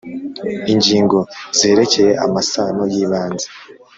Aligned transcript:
-ingingo 0.73 1.17
zerekeye: 1.57 2.11
-amasano 2.23 2.83
y’ibanze, 2.93 3.47